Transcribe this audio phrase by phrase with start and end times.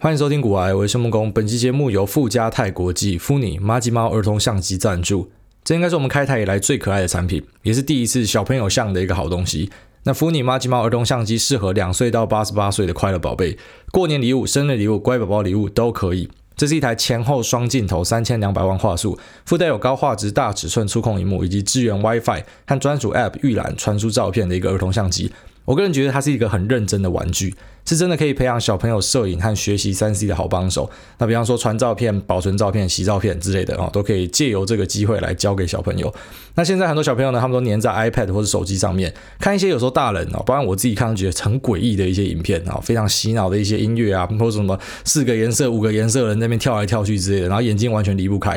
[0.00, 1.32] 欢迎收听古癌，我是谢孟恭。
[1.32, 5.28] 本期节目由富家泰国际 Funi 麻吉猫儿童相机赞助。
[5.64, 9.68] 这应该是我们开台以来最可爱的产品，也是第一次小朋友相的一个好东西。
[10.04, 13.58] 那 Funi 麻吉猫儿童相机适合两岁到八十八岁的快乐宝贝，
[13.90, 16.30] 过年礼物、生日礼物、乖宝宝礼物都可以。
[16.56, 25.32] 这是一台前后双镜头、三千两百万画素，附带有高画质、大尺寸触控萤幕，以及支援 WiFi 和专属 App 预览传输照片的一个儿童相机。
[25.68, 27.54] 我个人觉得它是一个很认真的玩具，
[27.84, 30.88] 是真的可以培养小朋友摄影和学习三 C 的好帮手。
[31.18, 36.10] 那比方说传照片、保存照片、洗照片之类的哦，都可以借由这个机会来教给小朋友。
[36.54, 48.52] 那现在很多小朋友呢，他们都黏在 iPad 或者手机上面看一些有时候大人哦，包括我自己看，觉得很诡异的一些影片啊，非常洗脑的一些音乐啊，或者什么四个颜色、五个颜色的人在那边跳来跳去之类的，然后眼睛完全离不开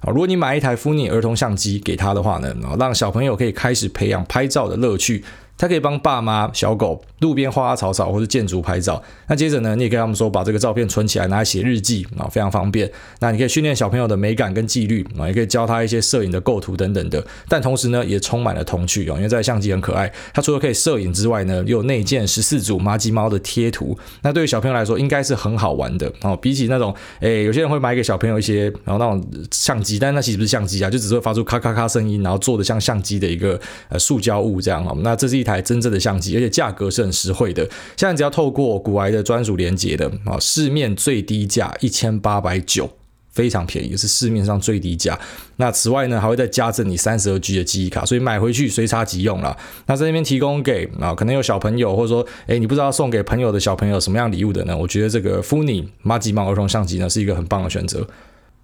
[0.00, 0.08] 啊。
[0.08, 5.22] 如果你买一台 Funi 儿童相机给他的话呢，让小朋友可以开始培养拍照的乐趣。
[5.58, 9.02] 它可以帮爸妈、小狗、路边花花草草或者建筑拍照。
[9.26, 12.90] 那接着呢，你也跟他们说，把这个照片存起来，拿来写日记啊，非常方便。
[13.20, 17.24] 那你可以训练小朋友的美感跟纪律啊，也可以教他一些摄影的构图等等的。
[17.48, 20.12] 但同时呢，也充满了童趣啊，因为这台相机很可爱。
[20.34, 23.96] 它除了可以摄影之外呢，又有内建十四组麻吉猫的贴图。
[24.22, 26.36] 那对于小朋友来说，应该是很好玩的哦。
[26.36, 34.94] 比起那种，哎，有些人会买给小朋友一些然后那种相机，但那其实不是相机啊，就只是会发出咔咔咔声音，然后做的像相机的一个呃塑胶物这样哦。
[35.00, 37.62] 那这是台真正的相机，而且价格是很实惠的。
[37.96, 42.90] 现在只要透过股癌的专属连接的啊，市面最低价一千八百九，
[43.32, 45.18] 非常便宜，是市面上最低价。
[45.56, 49.56] 那此外呢，还会再加赠你三十二 G 的记忆卡，所以买回去随插即用了。
[49.86, 54.76] 那在那边提供给啊，可能有小朋友，或者说哎，你不知道送给朋友的小朋友什么样礼物的呢？
[54.76, 58.06] 我觉得这个 Funi 麻吉猫儿童相机呢，是一个很棒的选择。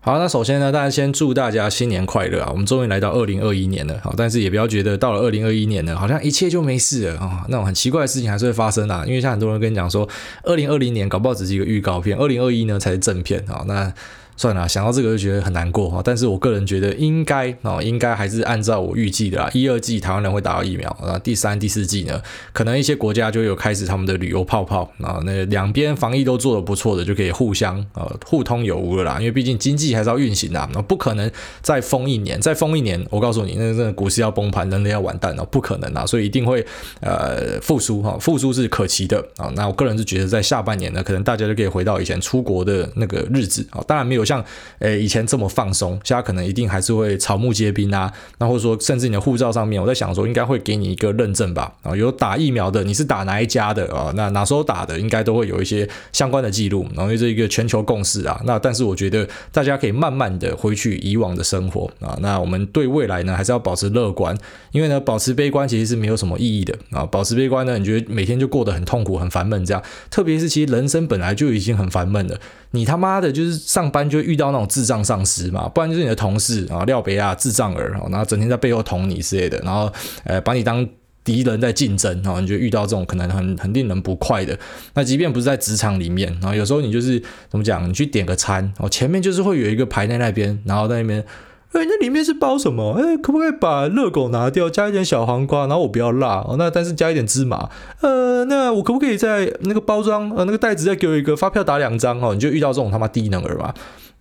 [0.05, 2.49] 好，那首先呢，大家先祝大家新年快乐啊！
[2.51, 9.05] 我们终于来到二零二一年了，好，但是也不要觉得到了二零二一年呢，好像一切就没事了啊，那种很奇怪的事情还是会发生啊。
[9.07, 10.09] 因为像很多人跟你讲说，
[10.43, 13.95] 二零二零年搞不好只是一个预告片，二零二一呢才是正片啊，那。
[14.37, 16.01] 算了，想到这个就觉得很难过哈。
[16.05, 19.49] 但是我个人觉得应该啊，应该还是按照我预计的啦。
[19.53, 22.21] 一二季台湾人会打到疫苗，啊，第三、第四季呢，
[22.53, 25.21] 可能一些国家就有开始他们的旅游泡泡啊。
[25.25, 29.19] 那两边防疫都做得不错的，就可以互相呃互通有无了啦。
[29.21, 31.31] 因为毕竟经济还是要运行的，那不可能
[31.61, 36.07] 再封一年，再封一年，我告诉你，那那股市要崩盘，人类要完蛋了，不可能啊。
[36.07, 36.65] 所以一定会
[37.01, 39.53] 呃复苏哈，复苏是可期的啊。
[39.55, 43.85] 那我个人是觉得在下半年呢，可能大家就可以回到以前出国的那个日子啊。
[43.87, 44.22] 当然没有。
[44.23, 44.45] 不像
[44.79, 54.13] 诶以前这么放松，现在可能一定还是会草木皆兵啊，那或者说甚至你的护照上面，我在想说应该会给你一个认证吧，啊有打疫苗的，你是打哪一家的啊？
[54.15, 64.37] 那哪时候打的，应该都会有一些相关的记录，然后这一个全球共识啊，那但是我觉得大家可以慢慢的回去以往的生活啊，那我们对未来呢还是要保持乐观，
[64.71, 72.39] 因为呢保持悲观其实是没有什么意义的啊，保持悲观呢，你觉得每天就过得很痛苦很烦闷这样，特别是其实人生本来就已经很烦闷了，
[72.71, 79.91] 你他妈的就是上班就遇到那种智障上司嘛，不然就是你的同事啊，廖北啊智障儿，然后整天在背后捅你之类的，然后
[80.25, 80.87] 呃把你当
[81.25, 84.57] 敌人在竞争，然后你就遇到这种可能很很令人不快的。
[84.95, 87.19] 那即便不是在职场里面，然后有时候你就是
[87.49, 91.25] 怎么讲，你去点个餐，哦前面就是会有一个排在那边，然后在那边。
[91.73, 92.93] 哎，那里面是包什么？
[92.95, 96.57] 哎，可不可以把热狗拿掉，加一点小黄瓜，然后我不要辣哦。
[96.59, 97.69] 那但是加一点芝麻。
[98.01, 102.35] 呃，那我可不可以在那个包装呃那个袋子再给我一个发票打两张哦？
[102.35, 103.73] 你就遇到这种他妈低能儿嘛。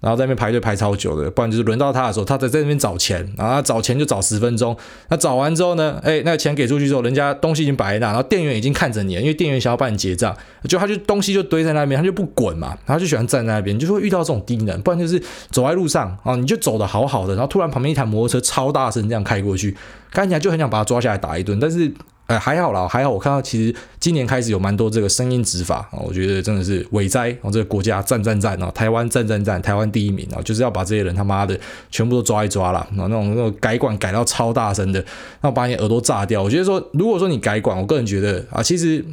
[0.02, 4.76] 然后在那边排队排超久的，不然就是轮到他的时候，他在在那边找钱，然后他找钱就找十分钟。
[5.10, 10.36] 那找完之后呢，哎，那个钱给出去之后，人家东西已经摆在那，然后店员已经看着你了，因为店员想要帮你结账，
[10.68, 19.78] 就他就东西就堆在那边，他就不滚嘛，他就喜欢站在那边，就是会遇到这种低能，不然就是走在路上啊，你就走的好好的，然后突然旁边一台摩托车超大声这样开过去，
[20.12, 21.94] 看起来就很想把他抓下来打一顿，但是。
[22.32, 23.10] 哎，还好啦，还好。
[23.10, 31.60] 我看到其实今年开始有蛮多这个声音执法啊，我觉得真的是伟哉我，这个国家赞赞赞哦，台湾赞赞赞，台湾第一名啊，就是要把这些人他妈的
[31.90, 32.88] 全部都抓一抓啦。
[32.94, 35.04] 那种那种改管改到超大声的，
[35.42, 36.42] 那把你耳朵炸掉。
[36.42, 39.04] 我觉得说，如果说你改管，我个人觉得啊，其实。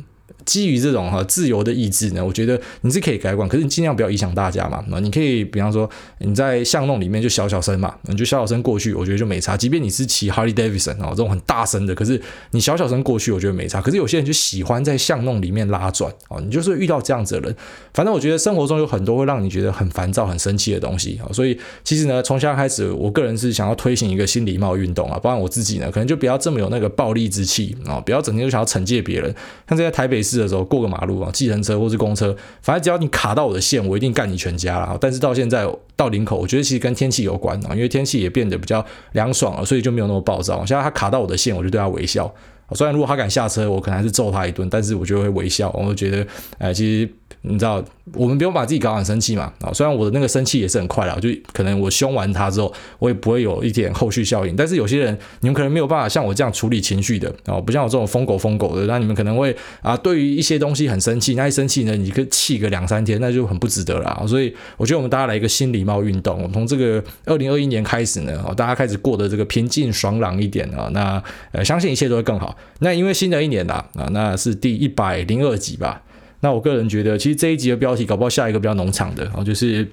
[0.48, 4.82] 基于这种哈自由的意志呢，我觉得你是可以改管，可是你尽量不要影响大家嘛。
[4.88, 5.88] 那你可以比方说
[6.20, 9.58] 你在巷弄里面就小小声嘛，你就小小声过去，我觉得就没差。
[9.58, 12.18] 即便你是骑 Harley Davidson 哦这种很大声的，可是
[12.52, 13.82] 你小小声过去，我觉得没差。
[13.82, 17.54] 可是有些人就喜欢在巷弄里面拉转哦，你就是遇到这样子的人。
[17.92, 21.28] 反正我觉得生活中有很多会让你觉得很烦躁、很生气的东西啊。
[21.30, 25.18] 所以其实呢，从现在开始，我个人是想要推行一个新礼貌运动啊。
[25.18, 29.34] 包括我自己呢，可能就不要这么有那个暴力之气啊，不要整天就想要惩戒别人。
[29.68, 30.37] 像在台北市。
[30.38, 34.96] 的时候过个马路啊，计程车或是公车，反正只要你卡到我的线，我一定干你全家了。
[35.00, 40.64] 但是到现在到林口，我觉得其实跟天气有关啊，因为天气也变得比较凉爽了，所以就没有那么暴躁。
[40.64, 42.32] 现在他卡到我的线，我就对他微笑。
[42.74, 45.70] 虽然如果他敢下车，我可能还是揍他一顿，但是我就会微笑。
[45.74, 46.26] 我就觉得，
[46.58, 47.10] 哎，其实
[47.48, 47.82] 你知道，
[48.14, 49.72] 我们不用把自己搞很生气嘛啊。
[49.72, 54.54] 虽然我的那个生气也是很快啦，就可能我凶完他之后，我也不会有一点后续效应。
[54.54, 64.24] 但是有些人，你们可能没有办法像我这样处理情绪的啊，不像我这种疯狗疯狗的，那你们可能会啊，对于一些东西很生气，那一生气呢，你可气个两三天，那就很不值得了。
[64.26, 71.22] 所以我觉得我们大家来一个新礼貌运动，我们从这个二零二一年开始呢，大家开始过得这个平静爽朗一点啊，那
[71.52, 72.56] 呃，相信一切都会更好。
[72.80, 76.02] 那因为新的一年啦，啊，那是第一百零二集吧。
[76.40, 79.88] 那我个人觉得，其实这一集的标题搞不好下一个比较农场的啊，就是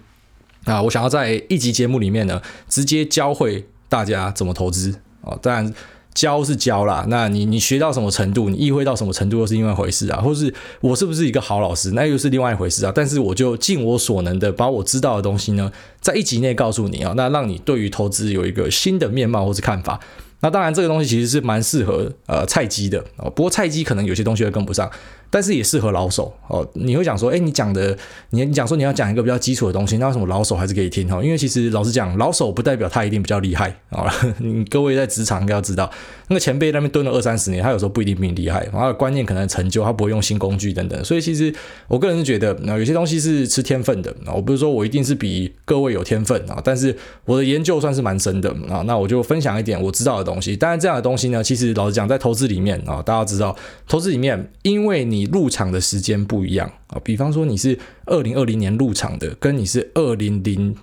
[0.65, 5.37] 啊，我想要在一集节目里面呢，直接教会大家怎么投资啊。
[5.41, 5.73] 当然，
[6.13, 10.21] 教是教啦，那你你学到什么程度，你意会到什么程度又是另外一回事啊。
[10.21, 12.91] 或是我是不是一个好老师，那又是另外一回事啊。
[12.93, 19.99] 但是我就尽我所能的把我知道的东西呢，在一集内告诉你啊，那让你对于投资有一个新的面貌或是看法。
[20.41, 23.29] 那当然，这个东西其实是蛮适合呃菜鸡的啊。
[23.35, 24.89] 不过菜鸡可能有些东西会跟不上。
[25.29, 26.67] 但是也适合老手哦。
[26.73, 27.97] 你会讲说，哎，你讲的，
[28.29, 31.23] 你你讲说你要讲一个比较基础的东西，那为什么老手还是可以听哈？
[31.23, 34.11] 因为其实老实讲，老手不代表他一定比较厉害啊。
[34.39, 35.89] 你各位在职场应该要知道，
[36.27, 41.03] 那个前辈那边蹲了二三十年，他有时候不一定比你厉害，他的观念可能成就，他不会用新工具等等。
[41.03, 41.53] 所以其实
[41.87, 44.33] 我个人是觉得，那有些东西是吃天分的啊。
[44.33, 46.95] 我不是说我一定是比各位有天分啊，但是
[47.25, 48.83] 我的研究算是蛮深的啊。
[48.85, 50.55] 那我就分享一点我知道的东西。
[50.55, 53.55] 当然，这样的东西呢，其实老实讲，在投资里面啊，大家知道，
[53.87, 60.75] 投资里面，因为你你入场的时间不一样啊，比方说你是二零二零年入场的，跟你是二零零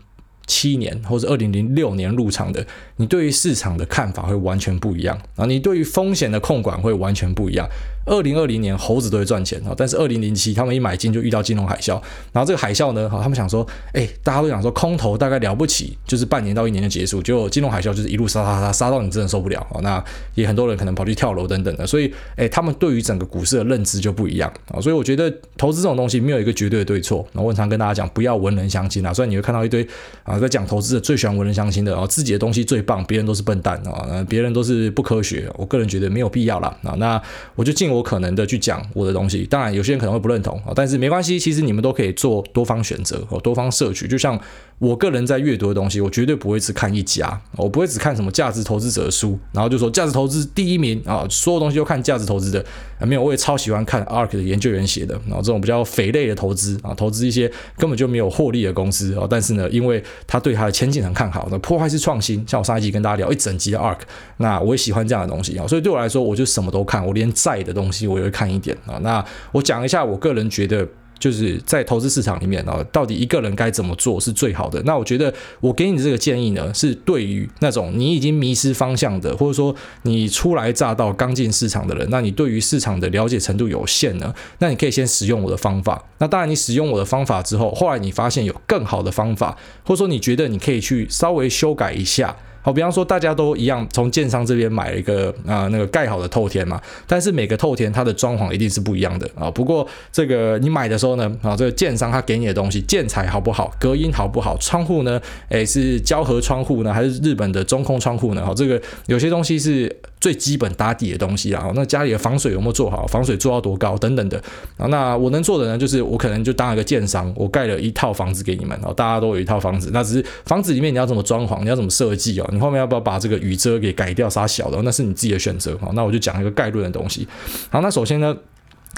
[0.47, 7.69] 七年或者二零零六年入场的，你对于市场的看法会完全不一样啊，你对于风险的控管会完全不一样。
[8.05, 12.01] 二零二零年猴子都会赚钱啊，但是二零零七他们一买进就遇到金融海啸，
[12.33, 20.05] 然后这个海啸呢，哈，他们想说，哎，大家都想说空头大概了不起，就是半年到一年就结束，结果金融海啸就是一路杀杀杀杀到你真的受不了啊，那
[20.35, 29.87] 也很多人可能跑去跳楼等等的，所以，哎，他们对于整个股市的认知就不一样啊，所以我觉得投资这种东西没有一个绝对的对错，那我常跟大家讲，不要文人相亲啊，所以你会看到一堆
[30.25, 37.21] 啊在讲投资的最喜欢文人相亲的啊，自己的东西最棒，别人都是笨蛋啊，别人都是不科学，我个人觉得没有必要了啊，那
[37.55, 38.83] 我就进我可能的去讲。
[38.95, 44.09] 我的东西，当然有些人可能会不认同啊，但是没关系，其实你们都可以做多方选择哦，多方摄取。
[44.09, 44.41] 就像
[44.83, 52.65] 我个人在阅读的东西，我绝对不会只看一家，我不会只看什么价值投资者的书，然后就说价值投资第一名啊，所有东西都看价值投资的，
[53.07, 63.99] 没有，我也超喜欢看 ARK 的研究员写的，然后这种比较肥类的投资啊，投资一些根本就没有获利的公司啊，但是呢，因为他对他的前景很看好，那破坏式创新，像我上一集跟大家聊一整集的 ARK，
[64.39, 69.25] 那我也喜欢这样的东西啊，所以对我来说，我就什么都看，我连债的东西我也会看一点啊，那。
[69.53, 70.89] 我讲一下，我个人觉得
[71.23, 74.83] 就是在投资市场里面啊，到底一个人该怎么做是最好的？
[74.83, 79.73] 那我觉得我给你的这个建议呢，是对于那种你已经迷失方向的，或者说
[80.03, 86.05] 你初来乍到刚进市场的人，那你对于市场的了解程度有限呢，那你可以先使用我的方法。
[86.19, 92.37] 那当然，你使用我的方法之后，后来你发现有更好的方法，或者说你觉得你可以去稍微修改一下。
[92.63, 99.51] 好，比方说大家都一样，从建商这边买了一个啊、那个盖好的透天嘛，但是每个透天它的装潢一定是不一样的啊。
[99.51, 108.47] 不过这个你买的时候呢，啊这个建商他给你的东西建材好不好，隔音好不好，窗户呢，诶是胶合窗户呢，还是日本的中空窗户呢？
[108.47, 109.95] 好，这个有些东西是。
[110.23, 113.05] 最基本打底的东西啊，那家里的防水有没有做好？
[113.09, 113.99] 防水做到多高？
[113.99, 114.41] 等等的
[114.77, 114.87] 啊。
[114.87, 119.91] 那我能做的呢，就是我可能就当一个建商，我盖了一套房子给你们，然后大家都有一套房子。
[119.93, 122.49] 那只是房子里面你要怎么装潢，你要怎么设计哦？
[122.53, 124.81] 你后面要不要把这个雨遮给改掉，啥小的？
[124.83, 125.77] 那是你自己的选择。
[125.79, 127.27] 好，那我就讲一个概论的东西。
[127.69, 128.37] 好，那首先呢。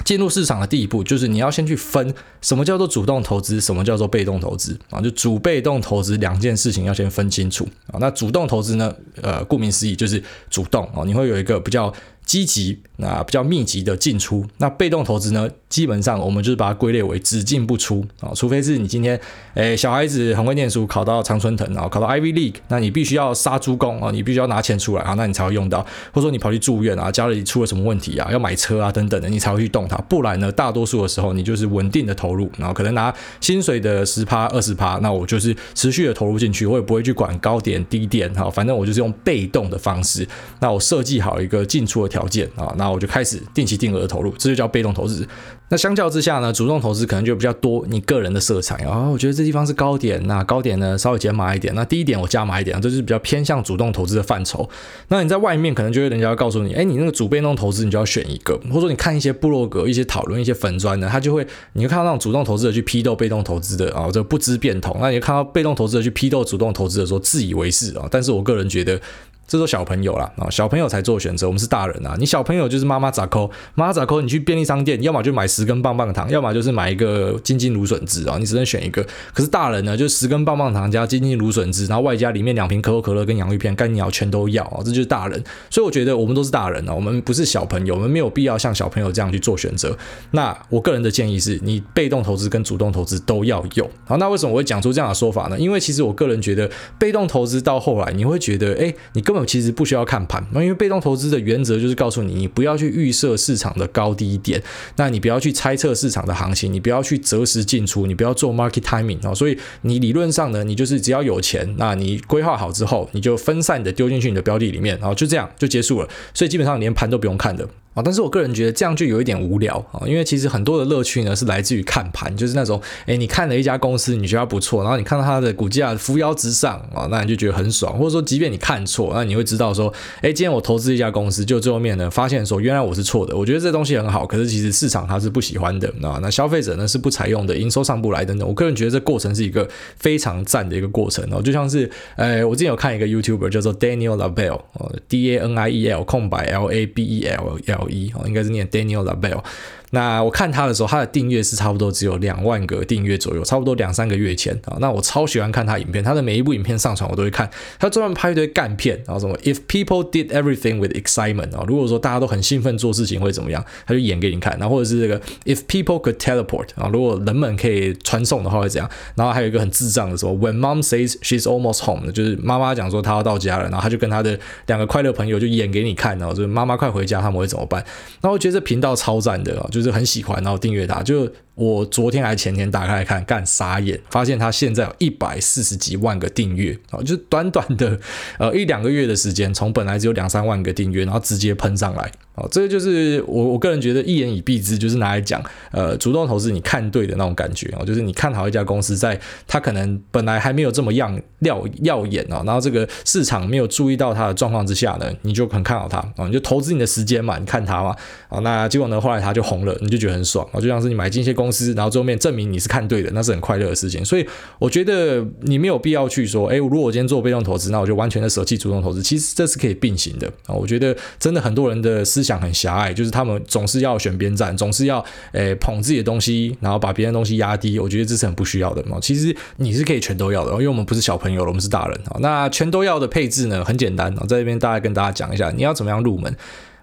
[0.05, 5.01] 进入市场的第一步，就是你要先去分什么叫做主动投资，什么叫做被动投资啊？
[5.01, 7.99] 就主被动投资两件事情要先分清楚啊。
[7.99, 11.93] 那主动投资呢，呃，顾名思义就是主动啊，你会有一个比较。
[12.25, 19.19] 积极，那比较密集的进出，那被动投资呢，基本上我们就是把它归类为只进不出啊，除非是你今天，
[19.53, 40.27] 诶小孩子很会念书，考到常春藤啊，考到 Ivy League，那你必须要杀猪工啊，你必须要拿钱出来啊，那你才会用到，或者说你跑去住院啊，家里出了什么问题啊，要买车啊等等的，你才会去动它，不然呢，大多数的时候你就是稳定的投入，然后可能拿薪水的十趴二十趴，那我就是持续的投入进去，我也不会去管高点低点哈，反正我就是用被动的方式，
[40.59, 45.27] 那我设计好一个进出的条件啊，那我就开始定期定额的投入，这就叫被动投资。
[45.67, 49.09] 那相较之下呢，主动投资可能就比较多你个人的色彩啊。
[49.09, 54.69] 我觉得这地方是高点，那高点呢稍微减码一点，那低点我加码一点，这就是比较偏向主动投资的范畴。
[55.09, 64.95] 那你在外面可能就会人家要告诉你，哎，你那个主被动投资你就要选一个，或者说你看一些部落格、一些讨论、一些粉砖的，他就会，你会看到那种主动投资的去批斗被动投资的啊，这不知变通。
[65.01, 69.01] 那你看到被动投资的去批斗主动投资的说自以为是啊，但是我个人觉得。
[69.47, 72.15] 这都小朋友啦，啊，小朋友才做选择，我们是大人啊。
[72.17, 79.05] 你小朋友就是妈妈咋抠，妈妈咋抠，你去便利商店，要么就买十根棒棒糖，要么就是买一个金金芦笋汁啊，你只能选一个。
[79.33, 85.43] 可是大人呢，就十根棒棒糖加金金芦笋汁，然后外加里面两瓶可口可乐跟洋芋片，干鸟全都要啊，这就是大人。
[85.69, 89.95] 所以我觉得我们都是大人啊，我们不是小朋友，我们没有必要像小朋友这样去做选择。
[90.31, 93.87] 那我个人的建议是，你被动投资跟主动投资都要有。
[94.05, 95.59] 好，那为什么我会讲出这样的说法呢？
[95.59, 100.25] 因为其实我个人觉得，被动投资到后来，你会觉得，哎，你根本其实不需要看。
[100.27, 104.59] 盘，那因为被动投资的原则就是告诉你，你不要去预设市场的高低点，
[104.95, 109.33] 那你不要去猜测市场的行情，你不要去择时进出，你不要做 market timing 啊。
[109.33, 116.09] 所以你理论上呢，你就是只要有钱，那你规划好之后，你就分散的丢进去你的标的里面，然后就这样就结束了。
[116.33, 117.67] 所以基本上连盘都不用看的。
[117.95, 139.65] 啊，但是我个人觉得这样就有一点无聊啊，因为其实很多的乐趣呢是来自于看盘，就是那种，诶，你看了一家公司，你觉得它不错，然后你看到它的股价扶摇直上啊，那你就觉得很爽，或者说即便你看错，那你会知道说，诶，今天我投资一家公司，就最后面呢发现说，原来我是错的，我觉得这东西很好，可是其实市场它是不喜欢的啊，那消费者呢是不采用的，营收上不来等等，我个人觉得这过程是一个
[139.97, 147.57] 非常赞的一个过程哦，就像是，诶，我之前有看一个 YouTuber 叫做 Daniel Labelle，哦，D A N I E L 空白 L A B E L
[147.65, 148.67] L 一哦，应该是念。
[148.67, 149.43] Daniel Labelle。
[149.91, 154.77] 那我看他的时候，他的订阅是差不多只有两万个订阅左右，差不多两三个月前啊。
[154.79, 157.49] 那我超喜欢看他影片，他的每一部影片上传我都会看。
[157.79, 164.57] 他专门拍一堆干片，然后什么 If people did everything with excitement 啊，如果说大家都很兴奋做事情会怎么样，他就演给你看。
[164.59, 168.89] 然后或者是这个 If people could teleport 啊，如果人们可以传送的话会怎样？
[169.15, 174.37] 然后还有一个很智障的说 When mom says she's almost home，就是妈妈讲说她要到家了，然后他就跟他的
[174.67, 177.83] 两个快乐朋友就演给你看，然后就是妈妈快回家，他们会怎么办？
[178.21, 179.95] 然后我觉得这频道超赞的啊，就是。
[179.95, 181.31] 很喜欢，然后订阅他，就。
[181.55, 187.97] 我昨天还前天打开来看，干傻眼，发现他现在有一百四十几万个订阅啊，就短短的
[188.37, 207.95] 呃一两个月的时间，从本来只有两三万个订阅，然后直接喷上来啊，这个就是我我个人觉得一言以蔽之，就是拿来讲呃主动投资你看对的那种感觉啊，就是你看好一家公司，在它可能本来还没有这么样耀耀眼啊，然后这个市场没有注意到它的状况之下呢，你就很看好它啊，你就投资你的时间嘛，你看它嘛
[208.27, 211.44] 啊，那结果呢后来它就红了，你就觉得很爽啊，就像是你买进一些公。
[211.45, 214.03] 公司，然后最后面证明你是看对的，那是很快乐的事情。
[214.03, 214.25] 所以
[214.57, 219.03] 我觉得你没有必要去说，诶，如果我今天做被动投资，那我就完全的舍弃主动投资。
[219.03, 220.55] 其实这是可以并行的啊。
[220.55, 227.77] 我觉得真的很多人的思想很狭隘，就是他们总是要选边站，总是要诶捧自己的东西，然后把别人的东西压低。
[227.77, 228.97] 我觉得这是很不需要的嘛。
[228.99, 232.17] 其实你是可以全都要的，因为我们不是小朋友了，我们是大人啊。
[232.19, 236.35] 那全都要的配置呢，很简单啊，在这边大概跟大家讲一下，你要怎么样入门？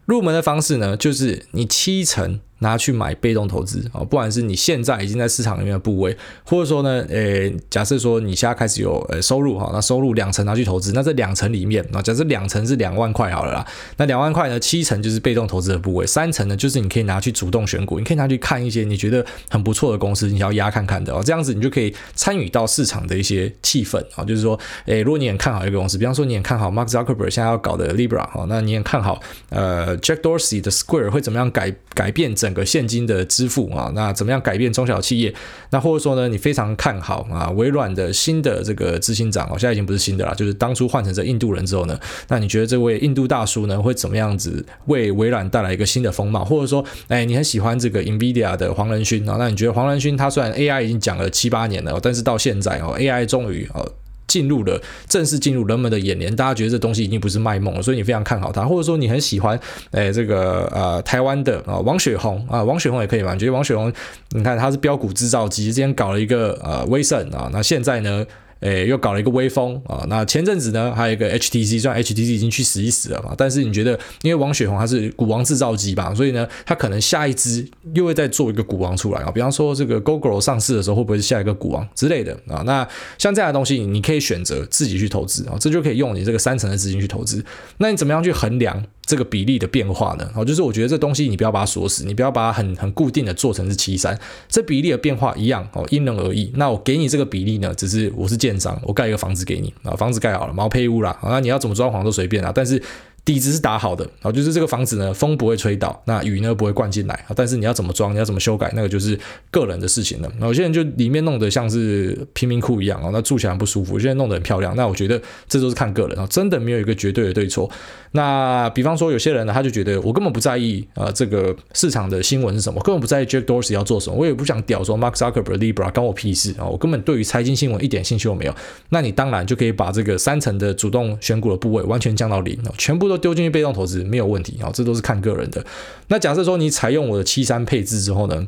[0.06, 2.40] 入门的方式呢，就是你七成。
[2.62, 13.66] 拿去买被动投资啊，不管是你现在已经在市场里面的部位，或者说呢，诶，假设说你现在开始有呃收入哈，那收入两成拿去投资，那这两成里面啊，假设两成是两万块好了啦，
[13.98, 35.32] 那两万块呢，七成就是被动投资的部位，三成呢就是你可以拿去主动选股，你可以拿去看一些你觉得很不错的公司，你要压看看的哦，这样子你就可以参与到市场的一些气氛啊，就是说，诶，如果你很看好一个公司，比方说你很看好 Mark Zuckerberg 现在要搞的 Libra 哈，那你很看好呃 Jack Dorsey 的 Square 会怎么样改改变整个现金的支付啊，那怎么样改变中小企业？
[35.70, 46.44] 那或者说呢，你非常看好啊，微软的新的这个执行长哦，现在已经不是新的了，就是当初换成这印度人之后呢，那你觉得这位印度大叔呢会怎么样子为微软带来一个新的风貌？
[46.44, 53.92] 或者说，哎，你很喜欢这个 NVIDIA 的黄仁勋啊，那你觉得黄仁勋他虽然 AI 已经讲了七八年了，但是到现在哦，AI 终于哦。
[54.32, 59.60] 进入了正式进入人们的眼帘，大家觉得这东西已经不是卖梦了，所以你非常看好它，或者说你很喜欢，
[59.90, 63.34] 哎，这个呃台湾的啊王雪红啊王雪红也可以嘛？
[63.34, 63.92] 你觉得王雪红，
[64.30, 68.24] 你看他是标股制造机，之前搞了一个呃威盛啊，那现在呢？
[68.62, 70.04] 诶，又搞了一个微风啊！
[70.08, 79.30] 那前阵子呢，还有一个 HTC，虽然 HTC 已经去死一死了嘛，但是你觉得，因为王雪红他是股王制造机吧，所以呢，他可能下一支又会再做一个股王出来啊。
[79.30, 82.62] 比方说这个 Google 上市的时候，会不会是下一个股王之类的啊？
[82.64, 82.88] 那
[83.18, 87.44] 像这样的东西，你可以选择自己去投资啊，这就可以用你这个三成的资金去投资。
[87.78, 88.84] 那你怎么样去衡量？
[89.04, 90.30] 这个比例的变化呢？
[90.34, 94.18] 哦，就是我觉得这东西你不要把它锁死，你不要把它很很固定的做成是七三，
[94.48, 96.50] 这比例的变化一样哦，因人而异。
[96.54, 102.52] 那我给你这个比例呢，只是我是建商，我盖一个房子给你啊，房子盖好了，毛坯屋啦，那你要怎么装潢都随便啦。
[102.54, 102.80] 但是
[103.24, 107.34] 底子是打好的啊，就是这个房子呢，风不会吹倒，那雨呢不会灌进来啊。
[107.34, 109.18] 但是你要怎么装，你要怎么修改，那个就是
[109.50, 110.32] 个人的事情了。
[110.40, 113.94] 有些人就里面弄得像是贫民窟一样啊，那住起来很不舒服。
[113.94, 117.70] 有些人弄得很漂亮，那我觉得这都是看个人啊，真的没有一个绝对的对错。
[118.12, 128.54] 那比方说有些人呢，他就觉得我根本不在意啊，这个市场的新闻是什么，根本不在意 Jack Dorsey 要做什么，我也不想屌说 Mark Zuckerberg、Libra 关我屁事啊，我根本对于财经新闻一点兴趣都没有。
[128.90, 134.04] 那你当然就可以把这个三成的主动选股的部位完全降到零，全部都丢进去被动投资。
[134.04, 135.64] 没有问题啊，这都是看个人的。
[136.08, 138.46] 那假设说你采用我的七三配置之后呢，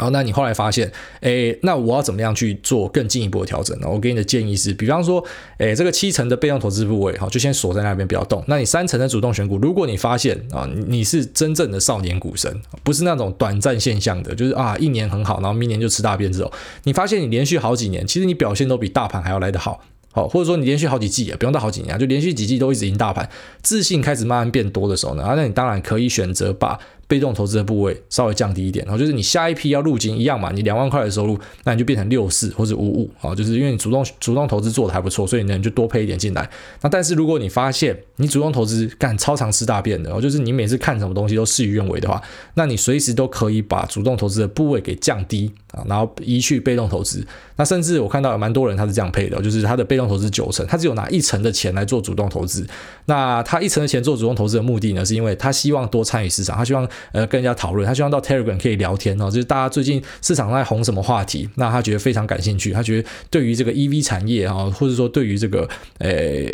[0.00, 0.90] 好，那你后来发现，
[1.20, 3.86] 诶，那我要怎么样去做更进一步的调整呢？
[3.86, 5.22] 我给你的建议是，比方说，
[5.58, 8.42] 诶，这个七成的被动投资部位，哈，就先锁在那边不要动。
[8.46, 12.50] 那你三成的主动选股，如果你发现啊，你是真正的少年股神，
[12.82, 16.50] 不是那种短暂现象的，就是啊，一年很好，然后明年就吃大便之后，
[16.84, 19.82] 你发现你连续好几年，其实你表现都比大盘还要来得好。
[20.12, 23.28] 好，或者说你连续好几季也，不用到好几年，就连续几季都一直赢大盘，
[23.62, 26.76] 自信开始慢慢变多的时候呢，啊，那你当然可以选择把
[27.10, 36.48] 被动投资的部位稍微降低一点，然后就是你下一批要入金一样嘛，你两万块的收入，那你就变成六四或者五五啊，就是因为你主动主动投资做的还不错，所以呢你就多配一点进来。
[36.82, 42.22] 那但是如果你发现你主动投资干超常吃大便的，哦，就是你每次看什么东西都事与愿违的话，
[42.54, 47.26] 那你随时都可以把主动投资的部位给降低啊，然后移去被动投资。
[47.56, 52.64] 那甚至我看到有蛮多人他是这样配的，就是他的被动投资九成，他只有拿一成的钱来做主动投资。
[53.06, 56.88] 那他一成的钱做主动投资的目的呢，是因为他希望多参与市场，他希望。
[57.12, 66.10] 呃，跟人家讨论，他希望到 Telegram 可以聊天哦，就是大家最近市场在红什么话题，那他觉得非常感兴趣，他觉得对于这个 EV 产业啊，或者说对于这个呃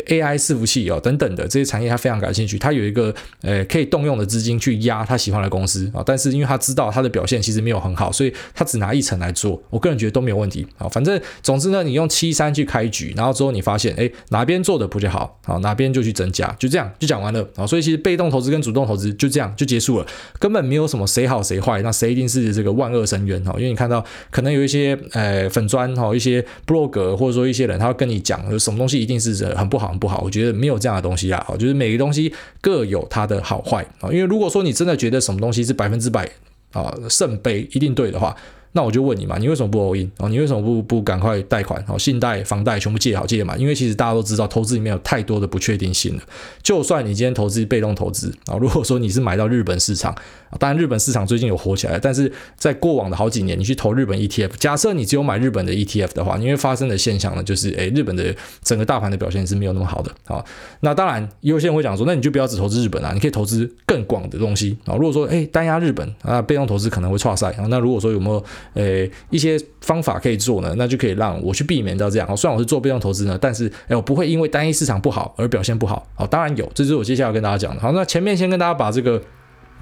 [0.07, 20.07] AI 伺服器哦等等的这些产业，他非常感兴趣，他有一个呃可以动用的资金去压他喜欢的公司啊，但是因为他知道他的表现其实没有很好，所以他只拿一成来做，我个人觉得都没有问题啊，反正总之呢，你用七三去开局，然后之后你发现哎哪边做的不就好啊，哪边就去增加，就这样就讲完了啊，所以其实被动投资跟主动投资就这样就结束了。
[20.39, 23.53] 根本没有什么谁好谁坏，那谁一定是这个万恶深渊哈？
[23.57, 30.21] 因为你看到可能有一些呃粉砖哈，一些布洛格或者说一些人，他会跟你讲有什么东西一定是很不好很不好。
[30.23, 34.09] 我觉得没有这样的东西啊，就是每个东西各有它的好坏啊。
[34.11, 36.29] 因为如果说你真的觉得什么东西是百分之百
[36.71, 38.35] 啊圣杯一定对的话。
[38.73, 40.29] 那我就问你嘛，你为什么不 all in 哦？
[40.29, 41.97] 你为什么不不赶快贷款哦？
[41.97, 43.55] 信贷、房贷全部借好借嘛？
[43.57, 46.23] 因为其实大家都知道，投资里面有太多的不确定性了。
[46.61, 50.15] 就算你今天投资被动投资啊，如果说你是买到日本市场，
[50.59, 60.43] 当然日本市场最近有火起来，但是在过往的好几年，你去投日本 ETF，假设你只有买日本的 ETF 的话，你会发生的现象呢，就是诶，日本的整个大盘的表现是没有那么好的啊。
[60.81, 64.95] 那当然，有些人会讲说，那你就不要只投资日本啊，你可以投资更广的东西啊。
[64.95, 67.65] 如果说诶单押日本啊，被动投资可能会挫赛啊。
[67.69, 72.37] 那如果说有没有呃，一些方法可以做呢，那就可以让我去避免到这样。
[72.37, 76.07] 虽然我是做被动投资呢，但是哎，我不会因为单一市场不好而表现不好。
[76.15, 77.81] 好，当然有，这是我接下来要跟大家讲的。
[77.81, 79.21] 好，那前面先跟大家把这个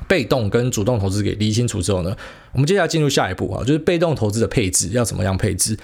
[0.08, 2.16] 被动跟主动投资给理清楚之后呢，
[2.54, 5.78] 我们接下来进入下一步啊，就是被动投资的配置要怎么样配置。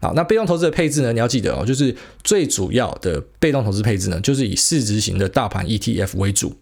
[0.00, 6.56] 好，那被动投资的配置呢，你要记得哦，就是最主要的被动投资配置呢，就是以市值型的大盘 ETF 为主，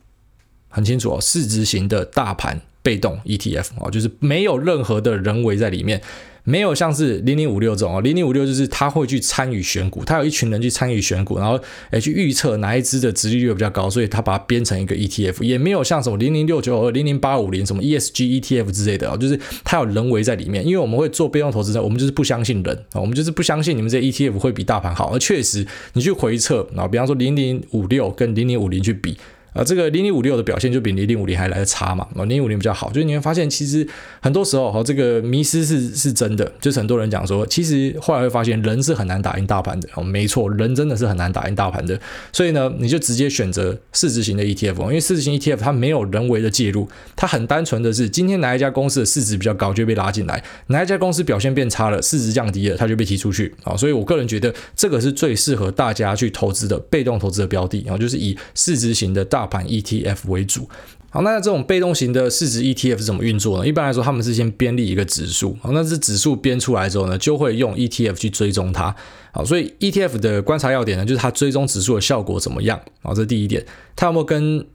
[0.69, 2.61] 很清楚哦，市值型的大盘。
[2.87, 6.01] 被动 ETF 啊，就是没有任何的人为在里面，
[6.45, 11.59] 没有像是零零五六这种啊，零零五六就是他会去参与选股，他有一群人去参与选股，然后
[11.91, 29.17] 诶去预测哪一支的殖利率比较高，所以他把它编成一个 ETF，也没有像什么零零六九二、零零八五零什么 ESG ETF 之类的啊，就是他有人为在里面，因为我们会做被动投资者，我们就是不相信人啊，我们就是不相信你们这些 ETF 会比大盘好，而确实你去回测啊，比方说零零五六跟零零五零去比。
[29.57, 32.07] 啊，这个零零五六的表现就比零零五零还来得差嘛？
[32.15, 33.87] 啊，零零五零比较好，就是你会发现，其实
[34.21, 39.89] 很多时候哈，这个迷失是是真的，就是很多人讲说，其实后来会发现，人是很难打赢大盘的。
[39.95, 41.99] 哦，没错，人真的是很难打赢大盘的。
[42.33, 53.55] 所以呢，你就直接选择市值型的 ETF，因为市值型 ETF 它没有人为的介入，它很单纯的是，今天哪一家公司的市值比较高，就被拉进来；哪一家公司表现变差了，市值降低了，它就被踢出去。
[53.65, 60.69] 啊，所以我个人觉得这个是最适合大家去投资的被动投资的标的，然后就是以市值型的大盘 ETF 为主，
[61.11, 63.67] 好，那这种被动型的市值 ETF 怎么运作呢？
[63.67, 68.95] 一般来说，他们是先编立一个指数，好，那这指数编出来之后呢，就会用 ETF 去追踪它，
[69.33, 74.67] 好，所以 ETF 的观察要点呢，就是它追踪指数的效果怎么样，好，这是第一点，它有没有跟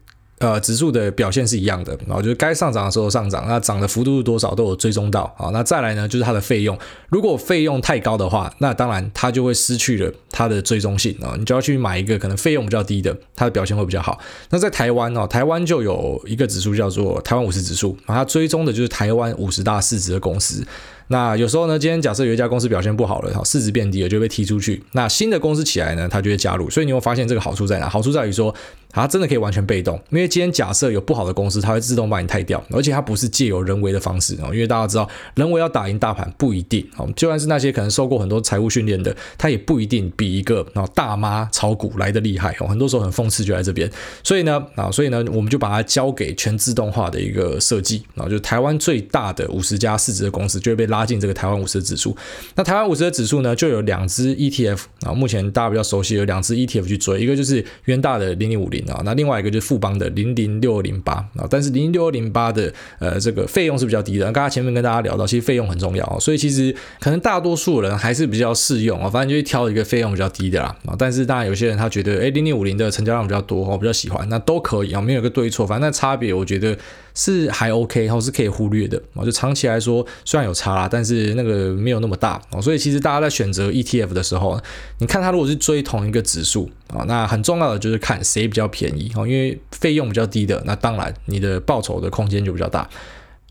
[0.41, 5.49] 呃，指数的表现是一样的，然后就是该上涨的时候上涨，那涨的幅度是多少都有追踪到啊。
[5.54, 6.77] 那再来呢，就是它的费用，
[7.10, 14.19] 如果费用太高的话，那当然它就会失去了它的追踪性啊，你就要去买一个可能费用比较低的，它的表现会比较好。
[14.49, 20.65] 那在台湾哦，台湾就有一个指数叫做台湾五十指数，它追踪的就是台湾五十大市值的公司。
[21.08, 24.82] 那有时候呢，今天假设有一家公司表现不好了，哈，市值变低了，就被踢出去。
[24.93, 26.69] 那新的公司起来呢，它就会加入。
[26.69, 27.89] 所以你会发现这个好处在哪？
[27.89, 28.56] 好处在于说，
[28.91, 34.54] 它真的可以完全被动，因为今天假设有不好的公司，它会自动把你汰掉，而且它不是借由人为的方式哦。
[34.54, 42.67] 因为大家知道，人为要打赢大盘不一定哦，就算是那些可能受过很多财务训练的，它也不一定比一个啊大妈炒股来的厉害哦。
[42.67, 43.91] 很多时候很讽刺就在这边。
[44.23, 51.82] 所以呢，啊，所以呢，我们就把它交给全自动化的一个设计啊，就台湾最大的五十家市值的公司就会被拉进这个台湾五十。
[51.82, 52.15] 指数，
[52.54, 76.78] 那台湾五十的指数呢，就有两只 ETF 啊，目前大家比较熟悉有两只 ETF 去追，一个就是元大的零零五零啊，那另外一个就是富邦的零零六二零八啊，但是零零六二零八的呃这个费用是比较低的，刚刚前面跟大家聊到，其实费用很重要，所以其实可能大多数人还是比较适用啊，反正就是挑一个费用比较低的啦啊，但是当然有些人他觉得哎零零五零的成交量比较多，我比较喜欢，那都可以啊，没有一个对错，反正那差别我觉得
[77.13, 84.60] 是还 OK，然后是可以忽略的啊，就长期来说虽然有差啦，但是那个没有那么大哦，所以其实大家在选择 ETF 的时候，
[85.00, 92.88] 你看它如果是追同一个指数啊，那很重要的就是看谁比较便宜哦，因为费用比较低的，那当然你的报酬的空间就比较大。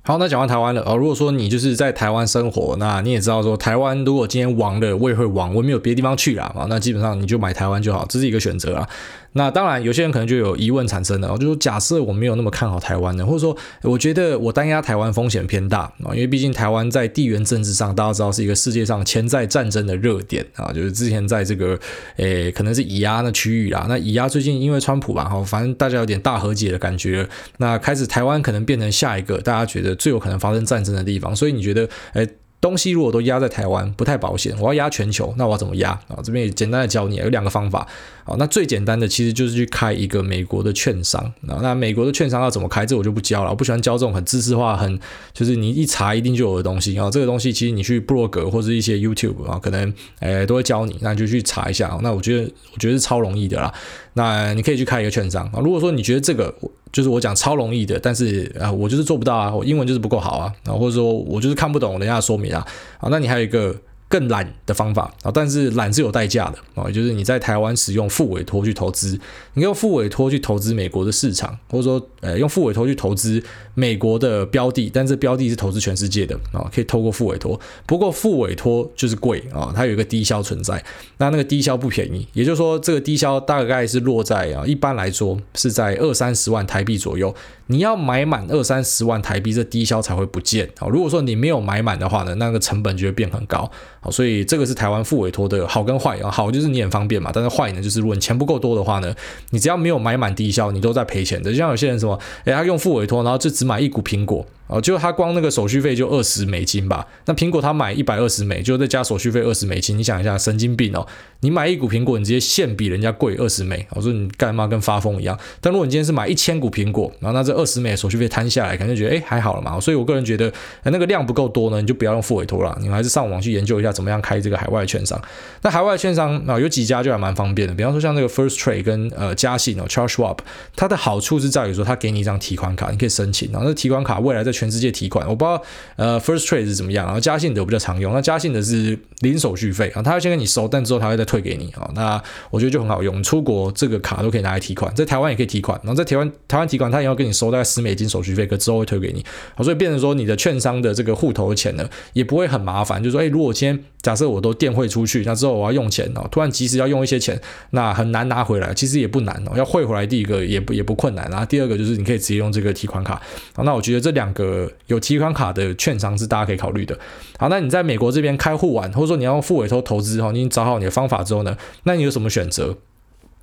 [0.03, 8.89] 好，那讲完台湾了哦，如果说你就是在台湾生活，那你也知道说台湾如果今天亡了，我也会亡，我没有别的地方去了啊，那基本上你就买台湾就好，这是一个选择啊。
[9.33, 21.79] 那当然，有些人可能就有疑问产生了，就说假设我没有那么看好台湾的，或者说我觉得我单押台湾风险偏大啊，因为毕竟台湾在地缘政治上，大家知道是一个世界上潜在战争的热点啊，就是之前在这个
[22.17, 32.29] 诶可能是以压那区域啦，那以压最近因为川普吧，哈，反正大家有点大和解的感觉，那开始台湾可能变成下一个大家觉得最有可能发生战争的地方，所以你觉得诶？
[32.61, 34.55] 东西如果都压在台湾，不太保险。
[34.61, 36.21] 我要压全球，那我要怎么压啊？
[36.23, 37.87] 这边也简单的教你，有两个方法。
[38.25, 41.59] 啊，那最简单的其实就是去开一个美国的券商啊。
[41.63, 42.85] 那美国的券商要怎么开？
[42.85, 43.51] 这我就不教了。
[43.51, 45.01] 我不喜欢教这种很知识化、很
[45.33, 47.11] 就是你一查一定就有的东西啊。
[47.11, 51.99] 这个东西其实你去部落格或者一些 YouTube 啊，可能诶都会教你，那你就去查一下。
[52.03, 53.73] 那我觉得我觉得是超容易的啦。
[54.13, 55.61] 那你可以去开一个券商啊。
[55.65, 56.55] 如果说你觉得这个
[56.93, 62.67] 就是我讲超容易的，但是啊，我就是做不到啊，我英文就是不够好啊，啊，或者说我就是看不懂人家的说明啊，
[62.99, 63.75] 啊，那你还有一个。
[64.11, 69.17] 更懒的方法啊，但是懒是有代价的啊，就是你在台湾使用副委托去投资，
[69.55, 73.41] 你用副委托去投资美国的市场，或者说呃用副委托去投资
[73.75, 80.85] 美国的标的，但这标的是投资全世界的啊，可以透过副委托，不过副委托就是贵啊，它有一个低消存在，
[81.19, 87.33] 那那个低消不便宜，也就是说这个低消大概是落在啊，一般来说是在二三十万台币左右。
[87.67, 90.69] 你要买满二三十万台币，这低消才会不见。
[90.81, 93.71] 啊，如果说你没有买满的话呢，那个成本就会变很高。
[94.01, 96.31] 好，所以这个是台湾副委托的好跟坏啊。
[96.31, 99.15] 好就是你很方便嘛，但是坏呢，就是如果你钱不够多的话呢，
[99.51, 101.51] 你只要没有买满低消，你都在赔钱的。
[101.51, 104.47] 就像有些人什么，诶，他用副委托，然后就只买一股苹果。
[104.71, 107.05] 哦，就他光那个手续费就二十美金吧。
[107.27, 109.99] 那苹果他买一百二十美，就再加手续费二十美金。
[109.99, 111.05] 你想一下，神经病哦！
[111.41, 113.85] 你买一股苹果，你直接现比人家贵二十美。
[113.91, 115.37] 我说你干嘛跟发疯一样？
[115.61, 119.81] 但如果你今天是买一千股苹果，然后那这二十美的手续费摊下来，可能觉得哎还好了嘛。
[119.81, 120.53] 所以我个人觉得，
[120.85, 122.79] 那个量不够多呢，你就不要用付委托了。
[122.81, 125.21] 你们还是上网去研究一下怎么样开这个海外券商。
[125.63, 127.75] 那海外券商啊，有几家就还蛮方便的。
[127.75, 130.39] 比方说像那个 First Trade 跟呃嘉信哦，Charles Schwab，
[130.77, 133.51] 它的好处是在于说，它给你一张提款卡，你可以申请。
[133.51, 135.41] 然后那提款卡未来在全世界提款，我。
[135.41, 135.63] 不知道
[135.97, 163.21] 呃，First Trade 是怎么样，然后嘉信的比较常用，那嘉信的是零手续费啊，他会先跟你收，但之后他会再退给你啊，那我觉得就很好用，出国这个卡都可以拿来提款，在台湾也可以提款，然后在台湾台湾提款他也要跟你收大概十美金手续费，可之后会退给你，好，所以变成说你的券商的这个户头的钱呢也不会很麻烦，就是说哎，如果今天假设我都电汇出去，那之后我要用钱哦，突然及时要用一些钱，那很难拿回来，其实也不难哦，要汇回来第一个也不也不困难，然后第二个就是你可以直接用这个提款卡，
[163.55, 166.99] 好，那我觉得这两个呃有提款卡的券商是大家可以考虑的。
[167.39, 172.77] 好，那你在美国这边开户完，或者说你要付委托投资哈，你找好你的方法之后呢，那你有什么选择？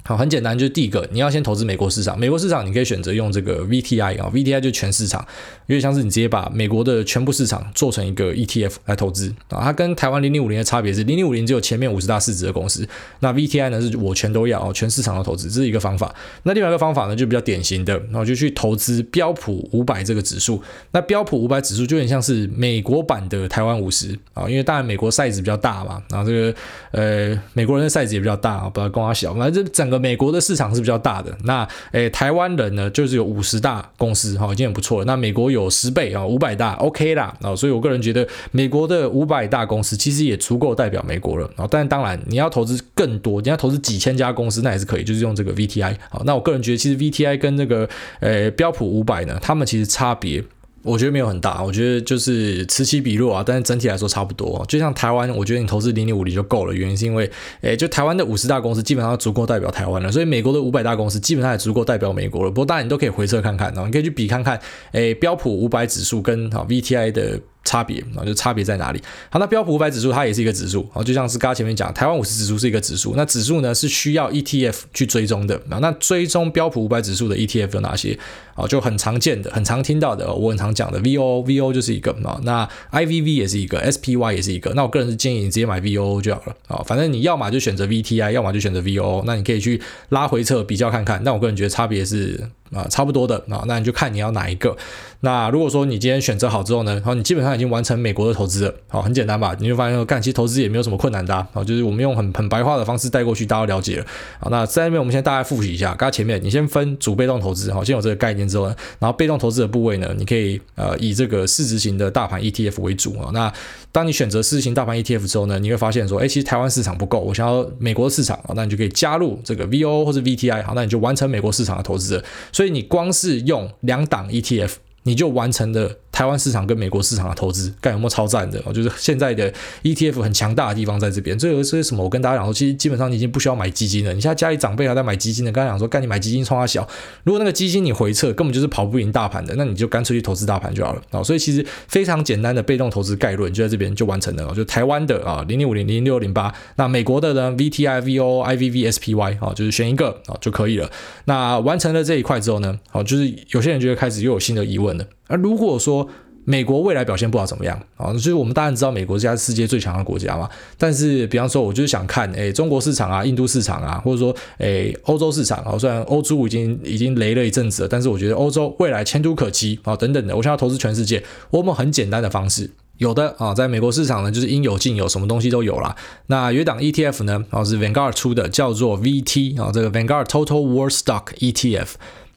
[0.08, 2.17] 好，很简单，就是第一个，你要先投资美国市场。
[2.17, 5.20] 美国市场你可以选择用这个 VTI 啊，VTI 就全市场，
[5.65, 9.60] 有点像是你直接把美国的全部市场做成一个 ETF 来投资啊。
[9.62, 12.88] 它跟台湾零零五零的差别是，零零五零只有前面五十大市值的公司，
[13.20, 16.15] 那 VTI 呢是我全都要哦，全市场的投资，这是一个方法。
[16.43, 20.63] 那另外一个方法呢，就比较典型的，然后就去投资标普五百这个指数。
[20.91, 26.56] 那标普五百指数就有点像是美国版的台湾五十啊，因为当然美国 size 比较大嘛，然后这个
[26.91, 29.96] 呃美国人的 size 也比较大啊，不要跟我小，反正这整个。
[29.99, 31.36] 美国的市场是比较大的。
[31.43, 35.05] 那诶，台湾人呢，就是有五十大公司哈，已经很不错了。
[35.05, 37.55] 那美国有十倍啊，五百大，OK 啦啊。
[37.55, 41.67] 所以我个人觉得，美国的五百大公司其实也足够代表美国了啊。
[41.69, 46.21] 但当然，你要投资更多，你要投资几千家公司，那也是可以，就是用这个 VTI 好。
[46.25, 47.88] 那我个人觉得，其实 VTI 跟那个
[48.19, 50.43] 诶标普五百呢，他们其实差别。
[50.83, 54.63] 我觉得没有很大，我觉得就是此起彼落啊，但是整体来说差不多。
[54.67, 57.29] 就像台湾，我觉得你投资零零五零就够了，原因是因为，
[57.61, 62.49] 诶，就台湾的五十大公司基本上足够代表台湾了，所以美国的五百大公司基本上也足够代表美国了。
[62.49, 64.59] 不过当然你都可以回测看看，然后你可以去比看看，
[64.93, 67.39] 诶，标普五百指数跟啊 VTI 的。
[67.67, 69.01] 差别啊，就差别在哪里？
[69.30, 75.80] 好，那标普五百指数它也是一个指数啊，就像是刚刚前面讲，台湾五十指数是一个指数，那指数呢是需要 ETF 去追踪的啊。
[75.82, 78.17] 那追踪标普五百指数的 ETF 有哪些
[78.56, 78.65] 啊？
[78.65, 82.39] 就很常见的、很常听到的，我很常讲的 VOO，VO 就是一个啊。
[82.43, 84.71] 那 IVV 也是一个，SPY 也是一个。
[84.73, 86.82] 那我个人是建议你直接买 VOO 就好了啊。
[86.86, 89.23] 反正你要么就选择 VTI，要么就选择 VOO。
[89.25, 91.21] 那你可以去拉回测比较看看。
[91.23, 92.49] 那我个人觉得差别是。
[92.71, 94.75] 啊，差不多的啊，那你就看你要哪一个。
[95.21, 99.56] 那如果说你今天选择好之后呢，好，你基本上已经完成美国的投资了，好，很简单吧？
[99.60, 104.06] 你就发现说，干，其实投资也没有什么困难的啊，就是我们用很很白话的方式带过去，大家了解了。
[104.39, 113.32] 好，那在那边我们先大概复习一下，刚才前面你先分主被动投资，好，先有这个概念之后呢，然后被动投资的部位呢，你可以呃以这个市值型的大盘 ETF 为主啊。
[113.34, 113.51] 那
[113.91, 122.23] 当你选择市值型大盘 ETF 之后呢，你会发现说，哎，其实台湾市场不够，我想要美国的市场啊，那你就可以加入这个 VOO 或者 VTI，好，那你就完成美国市场的投资了。
[122.58, 126.00] 所以你光是用两档 ETF，你就完成了。
[126.17, 128.60] 台湾市场跟美国市场的投资，干有没有超赞的？
[128.65, 129.53] 哦，就是现在的
[129.84, 131.38] ETF 很强大的地方在这边。
[131.38, 132.03] 这个是什么？
[132.03, 134.12] 我跟大家讲说，其实基本上你已经不需要买基金了。
[134.12, 136.89] 你现在家里长辈还在买基金的，刚才讲说，干你买基金冲他小。
[137.23, 141.01] 如果那个基金你回撤根本就是跑不赢大盘的，那你就干脆去投资大盘就好了。
[141.12, 144.51] 啊，所以其实非常简单的被动投资概论就在这边就完成了。
[144.56, 150.89] 就台湾的啊，零零五零零六零八，那美国的呢，VTI、VO、IVV、SPY 啊，就是选一个啊就可以了。
[151.25, 155.06] 那完成了这一块之后呢，好，就是有些人就会开始又有新的疑问了。
[155.27, 156.07] 而如果说
[156.49, 158.13] 美国未来表现不好怎么样啊？
[158.13, 170.33] 就是我们当然知道美国是世界最强的国家嘛，但是比方说，我就是想看，诶，中国市场啊，印度市场啊，或者说，诶，欧洲市场啊，虽然欧洲已经已经雷了一阵子了，但是我觉得欧洲未来前途可期啊，等等的。
[170.37, 175.93] 我想要投资全世界，我们很简单的方式，有的啊，在美国市场呢，就是应有尽有，什么东西都有啦。
[176.27, 181.87] 那约档 ETF 呢，啊，是 Vanguard 出的，叫做 VT 啊，这个 Vanguard Total World Stock ETF。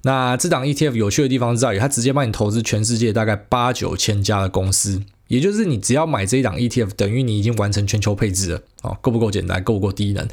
[0.02, 9.62] 那这档 ETF 有趣的地方在于，它直接帮你投资全世界大概八九千家的公司，也就是你只要买这一档 ETF，等于你已经完成全球配置了啊，够不够简单？
[9.62, 10.26] 够不够低能？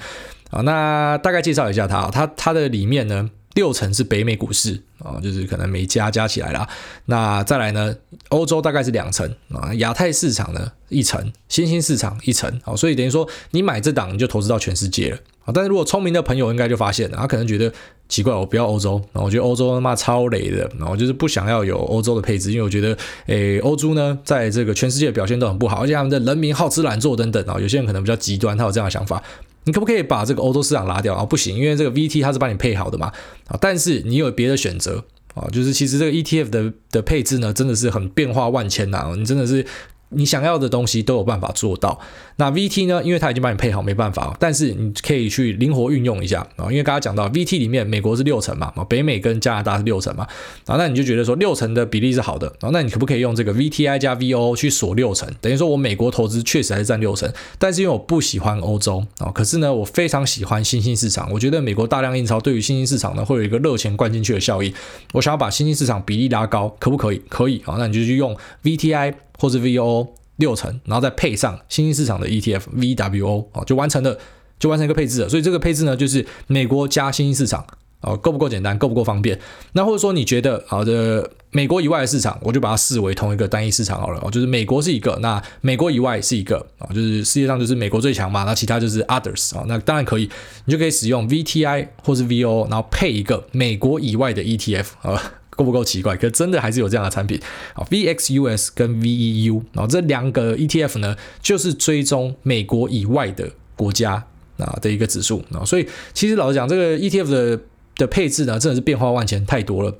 [0.49, 6.67] 啊，那大概介绍一下它，它它的里面呢，六成是北美股市啊，就是可能每家加起来啦。
[7.05, 7.93] 那再来呢，
[8.29, 15.51] 欧洲大概是两成啊，亚太市场呢一成，新兴市场一成啊，所以等于说你买这档你就投资到全世界了啊。
[15.51, 17.73] 但是如果聪明的朋友应该就发现了，他可能觉得。
[18.09, 29.21] 奇怪，我不要欧洲，然后我觉得欧洲他妈超雷的，然后就是不想要有欧洲的配置，因为我觉得，诶，欧洲呢，在这个全世界表现都很不好，而且他们的人民好吃懒做等等啊，有些人可能比较极端，他有这样的想法，
[29.65, 31.25] 你可不可以把这个欧洲市场拉掉啊？
[31.25, 33.11] 不行，因为这个 VT 它是帮你配好的嘛，
[33.49, 39.65] 啊，但是你有别的选择啊，就是其实这个 ETF 的的配置呢，真的是很变化万千呐，你真的是。
[40.09, 41.99] 你想要的东西都有办法做到。
[42.37, 43.01] 那 VT 呢？
[43.03, 44.35] 因为它已经帮你配好，没办法。
[44.39, 46.65] 但是你可以去灵活运用一下啊。
[46.69, 50.27] 因为刚刚讲到 VT 里面，美国是六成嘛，啊北美跟加拿大是六成嘛。
[50.65, 52.47] 啊，那你就觉得说六成的比例是好的。
[52.61, 55.27] 啊，那你可不可以用这个 VTI 加 VOO 去锁六成？
[55.41, 61.29] 等于说我美国投资确实还是占六成，但是因为我不喜欢欧洲啊，可是呢，我非常喜欢新兴市场。
[61.31, 64.71] 我觉得美国大量印钞对于新兴市场呢，会有一个热钱灌进去的效应。
[65.13, 67.21] 我想要把新兴市场比例拉高，可不可以？
[67.29, 67.75] 可以啊。
[67.77, 70.09] 那你就去用 VTI 或是 VOO。
[70.37, 74.15] 六成，然后再配上新兴市场的 ETF VWO 啊，就完成了，
[74.59, 75.27] 就完成一个配置了。
[75.27, 77.65] 所以这个配置呢，就是美国加新兴市场
[78.01, 79.39] 啊，够不够简单，够不够方便？
[79.71, 84.29] 那或者说你觉得好的，美国以外的市场，我就把它视为同一个单一市场好了。
[84.29, 90.29] 就是美国是一个，那美国以外是一个啊，就是世界上就是美国最强嘛，那其他就是 others 啊，那当然可以，
[90.65, 95.33] 你就可以使用 VTI 或是 VOO，然后配一个美国以外的 ETF 啊。
[95.57, 96.15] 够不够奇怪？
[96.15, 97.37] 可真的还是有这样的产品
[97.73, 104.23] 啊，VXUS 跟 VEU，然后这两个 ETF 呢，就是追踪美国以外的国家
[104.57, 107.59] 啊的一个指数啊，所以其实老实讲，这个 ETF 的
[107.95, 109.93] 的配置呢，真的是变化万千，太多了。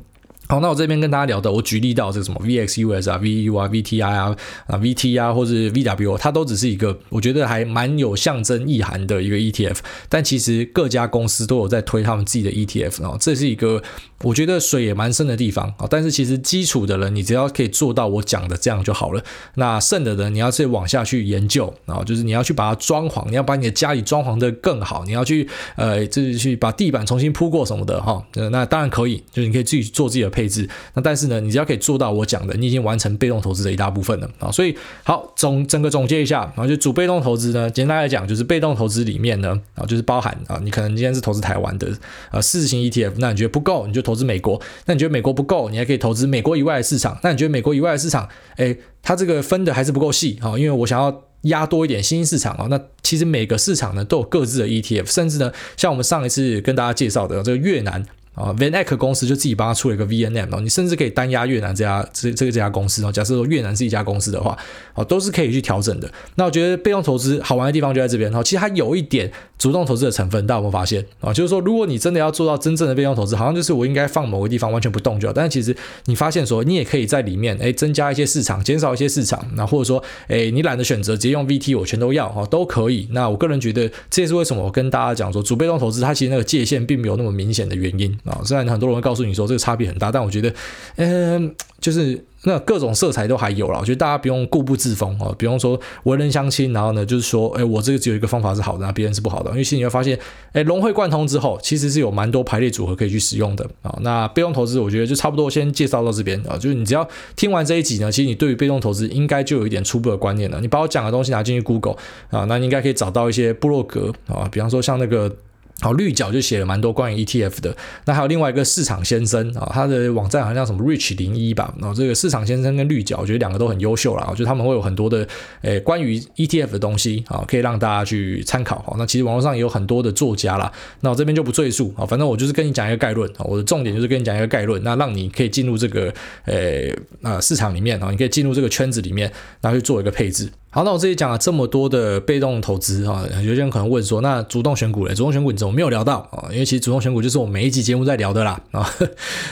[0.49, 4.33] 好，那我这边跟大家聊的，我举例到这个什么 VXUS 啊、VU 啊、VTI 啊、
[4.67, 13.83] 啊 VT 啊，或者 VWO，它都只是一个我觉得还蛮有象征意涵的一个 ETF，但其实各家公司都有在推他们自己的 ETF，然后这是一个
[14.23, 15.86] 我觉得水也蛮深的地方啊。
[15.89, 19.21] 但是其实基础的人，你只要可以做到我讲的这样就好了。
[19.55, 28.25] 那剩的人，你要是往下去研究，啊就是你要去把它装潢，你要把你的家里装潢的更好，你要去呃，就是去把地板重新铺过什么的哈。
[28.49, 30.31] 那当然可以，就是你可以自己做自己的。
[30.38, 34.52] 配置，那但是呢，你只要可以做到我讲的，你已经完成被动投资的一大部分了啊。
[34.52, 41.91] 所以好总整个总结一下，然后就主被动投资呢，简单来讲就是被动投资里面呢啊，就是包含啊，你可能今天是投资台湾的
[42.30, 47.17] 啊市值型 ETF，那你觉得不够，你就投资美国；那你觉得美国不够，你还可以投资美国以外的市场。
[47.23, 52.67] 那你觉得美国以外的市场，诶，它这个分的还是不够细啊，因为我想要压多一点新兴市场啊。
[52.69, 58.06] 那其实每个市场呢都有各自的 ETF，甚至呢，像我们上一次跟大家介绍的这个越南。
[58.38, 63.12] 啊，VanEck 公司就自己帮他出了一个 VNM 哦，你甚至可以单押越南这家这这个这家公司哦。
[63.12, 64.56] 假设说越南是一家公司的话，
[64.93, 66.08] 哦，都是可以去调整的。
[66.36, 68.43] 那我觉得被动投资好玩的地方就在这边哦。
[68.43, 71.34] 其实它有一点主动投资的成分，大家有没有发现啊？
[71.34, 75.34] 就是说，如果你真的要做到真正的被动投资，好像就是我应该放某个地方完全不动就好。
[75.34, 83.08] 但是其实你发现说，你也可以在里面哎增加一些市场，减少一些市场，那或者说哎你懒得选择直接用 VT，我全都要哦，都可以。
[83.12, 88.39] 那我个人觉得这也是为什么我跟大家讲说，主被动投资它其实那个界限并没有那么明显的原因啊。
[88.45, 89.07] 虽然很多人会。
[89.07, 90.53] 告诉你说这个差别很大，但我觉得，
[90.97, 93.79] 嗯，就是那各种色彩都还有了。
[93.79, 99.49] 我觉得大家不用固步自封哦，比方说文人相亲，然后呢，就是说，哎，我这个只有一个方法是好的，那别人是不好的。
[99.51, 100.19] 因为其实你会发现，
[100.51, 103.97] 哎，融会贯通之后，其实是有蛮多排列组合可以去使用的啊。
[104.01, 106.57] 那被动投资，我觉得就差不多先介绍到这边啊。
[106.57, 110.59] 就是你只要听完这一集呢，其实你对于被动投资应该就有一点初步的观念了。
[110.59, 111.95] 你把我讲的东西拿进去 Google
[112.29, 115.33] 啊，那你应该可以找到一些部落格啊，比方说像那个。
[115.79, 117.75] 好，绿角就写了蛮多关于 ETF 的。
[118.05, 121.71] 那还有另外一个市场先生啊，他的网站好像叫什么 Rich 零一吧。
[121.79, 124.27] 然后这个市场先生跟绿角，我觉得两个都很优秀啦。
[124.27, 125.27] 我觉得他们会有很多的
[125.61, 128.79] 诶关于 ETF 的东西啊，可以让大家去参考。
[128.79, 130.71] 好，那其实网络上也有很多的作家啦。
[131.01, 133.45] 那我这边就不赘述啊，反正我就是跟你讲一个概论啊。
[133.45, 136.11] 我的重点就是跟你讲一个概论，那让你可以进入这个
[136.45, 140.49] 诶啊市场里面啊，你可以进入这个圈子里面，然后去做一个配置。
[140.69, 145.15] 好，那我这里讲了这么多的被动投资啊，有些人可能问说，那主动选股嘞？
[145.15, 146.49] 主动选股你怎么没有聊到啊？
[146.51, 148.88] 因为其实主动选股就是我每一集节目在聊的啦啊，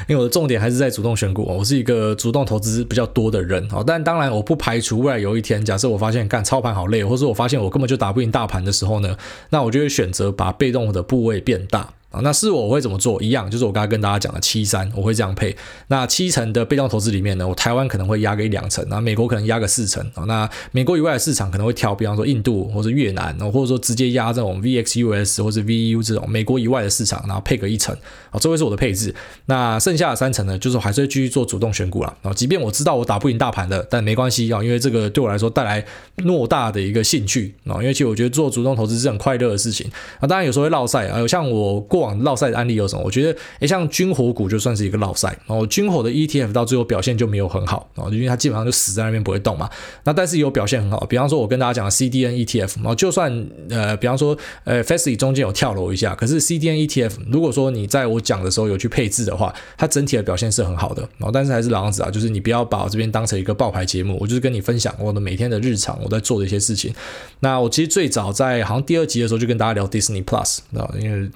[0.08, 1.44] 因为我的重点还是在主动选股。
[1.44, 9.18] 我是一个主动投资比较多的人啊，但当然我不排除未来有一天，假设我发现干操盘好累，或者我发现我根本就打不赢大盘的时候呢，
[9.50, 11.94] 那我就会选择把被动的部位变大。
[12.22, 13.16] 那是我会怎么做？
[13.16, 15.56] 一样，就是我刚才跟大家讲的七三，我会这样配。
[15.88, 20.24] 那七成的被动投资里面呢，我台湾可能会压个一两成，那美国可能压个四成啊。
[20.26, 27.96] 那美国以外的市场可能会挑，比方说印度或者越南，或者说直接压这种 VXUS 或者 VU 这种美国以外的市场，然后配个一成
[28.30, 29.14] 啊，这会是我的配置。
[29.48, 32.32] 那剩下的三成呢，就是还是会继续做主动选股了啊。
[32.32, 35.84] 即便我知道我打不赢大盘的，但没关系啊，因为这个对我来说带来
[36.18, 37.82] 偌大的一个兴趣啊。
[37.82, 40.28] 因为其实我觉得做主动投资是很快乐的事情啊。
[40.28, 42.05] 当然有时候会落赛啊，有像我过。
[42.20, 43.02] 落赛的案例有什么？
[43.04, 49.70] 我觉得，诶，像军火股就算是一个落赛，然后军火的 ETF 到最后表现就没有很好，然后因为它基本上就死在那边不会动嘛。
[50.04, 61.02] 那但是有表现很好，比方说我跟大家讲的 CDN ETF，然后就算呃，比方说呃，FAST 中间有跳楼一下，可是 CDN ETF 如果说你在我讲的时候有去配置的话，它整体的表现是很好的。
[61.18, 66.94] 然后但是还是老样子啊，就是你不要把我这边当成一个爆牌节目，我就是跟你分享我的每天的日常，我在做的一些事情。
[67.40, 71.30] 那我其实最早在好像第二集的时候就跟大家聊 Disney Plus，啊，因为。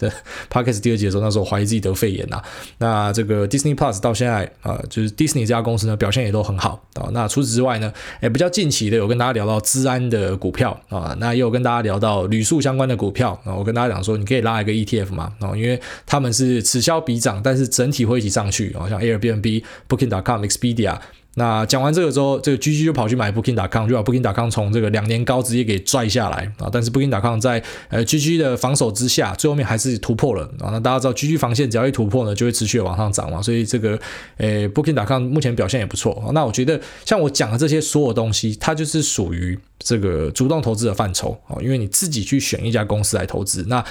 [0.00, 0.10] 对
[0.50, 2.44] Podcast 第二集的时候，那时候怀疑自己得肺炎呐、啊。
[2.78, 20.98] 那这个 Disney Plus 到现在啊、就是 Disney 这家公司呢，表现也都很好啊、那除此之外呢，也比较近期的有跟大家聊到资安的股票啊、那也有跟大家聊到旅宿相关的股票啊、我跟大家讲说，你可以拉一个 ETF 嘛啊、哦，因为他们是此消彼长，但是整体会一起上去啊、像 Airbnb、Booking.com、Expedia。
[21.34, 26.68] 那讲完这个之后，这个 GG 就跑去买 Booking.com，就把 Booking.com 从这个两年高直接给拽下来啊！
[26.72, 30.70] 但是 Booking.com 在呃 GG 的防守之下，最后面还是突破了啊！
[30.72, 33.98] 那大家知道 GG 防线只要一突破呢，就会持续的往上涨嘛，所以这个
[34.38, 36.30] 呃 Booking.com 目前表现也不错。
[36.34, 43.84] 那我觉得像我讲的这些所有东西，它就是属于这个主动投资的范畴啊，因为你自己去选一家公司来投资，那。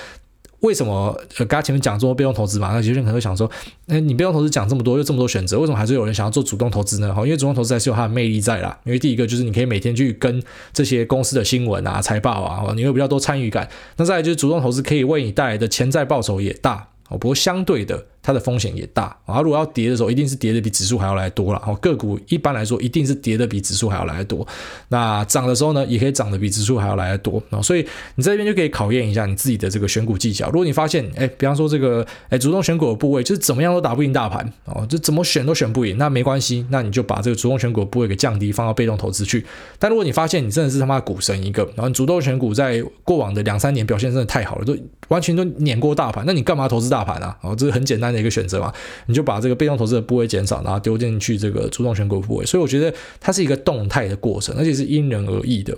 [0.62, 3.50] 为什么呃，刚刚前面讲做被动投资嘛，那有些人可能会想说，
[3.86, 7.14] 那，你被动投资讲这么多，又这么多选择，为什么还是有人想要做主动投资呢？
[7.14, 8.78] 哈，因为主动投资还是有它的魅力在啦。
[8.84, 10.44] 因为第一个就是你可以每天去跟
[10.74, 13.70] 这些公司的新闻啊、财报啊，你会比较多参与感。
[13.98, 16.90] 那再来就是主动投资可以为你带来的潜在报酬也大。
[17.10, 18.06] 哦，不过相对的。
[18.30, 19.42] 它的风险也大啊。
[19.42, 21.60] 如果要跌的时候，一定是跌的比指数还要来多了。
[21.66, 24.48] 哦，个股一般来说一定是跌的比指数还要来得多。
[24.90, 27.60] 那涨的时候呢，也可以涨的比指数还要来得多啊。
[27.60, 30.46] 所以你这边就可以考验一下你自己的这个选股技巧。
[30.52, 39.44] 如果你发现，哎，比方说这个，哎，主动选股的部位就是怎么样都打不赢大盘哦，就怎么选都选不赢，那没关系，那你就把这个主动选股的部位给降低，放到被动投资去。
[39.80, 47.36] 但如果你发现你真的是他妈股神一个，然后主动选股在过往的两三年表现真的太好了，都完全都碾过大盘，那你干嘛投资大盘啊？
[47.42, 48.74] 哦，这是很简单的一个选择嘛，
[49.08, 52.46] 你就把这个被动投资的部位减少，然后丢进去这个主动选股部位。
[52.46, 55.78] 所以我觉得它是一个动态的过程，而且是因人而异的。